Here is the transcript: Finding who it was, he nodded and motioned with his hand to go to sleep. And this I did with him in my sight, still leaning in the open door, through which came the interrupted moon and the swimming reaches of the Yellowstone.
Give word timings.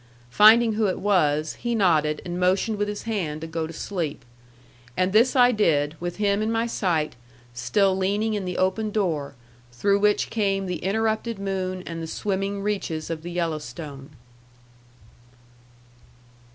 Finding 0.31 0.73
who 0.73 0.87
it 0.87 0.97
was, 0.97 1.53
he 1.61 1.75
nodded 1.75 2.23
and 2.25 2.39
motioned 2.39 2.79
with 2.79 2.87
his 2.87 3.03
hand 3.03 3.39
to 3.41 3.45
go 3.45 3.67
to 3.67 3.71
sleep. 3.71 4.25
And 4.97 5.13
this 5.13 5.35
I 5.35 5.51
did 5.51 5.95
with 5.99 6.15
him 6.15 6.41
in 6.41 6.51
my 6.51 6.65
sight, 6.65 7.13
still 7.53 7.95
leaning 7.95 8.33
in 8.33 8.43
the 8.45 8.57
open 8.57 8.89
door, 8.89 9.35
through 9.71 9.99
which 9.99 10.31
came 10.31 10.65
the 10.65 10.77
interrupted 10.77 11.37
moon 11.37 11.83
and 11.85 12.01
the 12.01 12.07
swimming 12.07 12.63
reaches 12.63 13.11
of 13.11 13.21
the 13.21 13.29
Yellowstone. 13.29 14.09